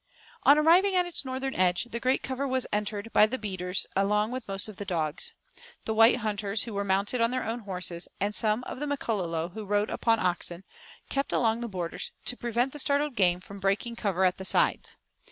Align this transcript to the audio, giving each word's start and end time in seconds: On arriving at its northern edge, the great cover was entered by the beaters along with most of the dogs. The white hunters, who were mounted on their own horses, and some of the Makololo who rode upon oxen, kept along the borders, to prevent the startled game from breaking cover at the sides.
On 0.41 0.57
arriving 0.57 0.95
at 0.95 1.05
its 1.05 1.23
northern 1.23 1.53
edge, 1.53 1.83
the 1.91 1.99
great 1.99 2.23
cover 2.23 2.47
was 2.47 2.65
entered 2.73 3.13
by 3.13 3.27
the 3.27 3.37
beaters 3.37 3.85
along 3.95 4.31
with 4.31 4.47
most 4.47 4.67
of 4.67 4.77
the 4.77 4.83
dogs. 4.83 5.35
The 5.85 5.93
white 5.93 6.15
hunters, 6.25 6.63
who 6.63 6.73
were 6.73 6.83
mounted 6.83 7.21
on 7.21 7.29
their 7.29 7.43
own 7.43 7.59
horses, 7.59 8.07
and 8.19 8.33
some 8.33 8.63
of 8.63 8.79
the 8.79 8.87
Makololo 8.87 9.49
who 9.49 9.63
rode 9.63 9.91
upon 9.91 10.17
oxen, 10.17 10.63
kept 11.11 11.31
along 11.31 11.61
the 11.61 11.67
borders, 11.69 12.09
to 12.25 12.35
prevent 12.35 12.73
the 12.73 12.79
startled 12.79 13.15
game 13.15 13.41
from 13.41 13.59
breaking 13.59 13.95
cover 13.95 14.25
at 14.25 14.39
the 14.39 14.43
sides. 14.45 14.97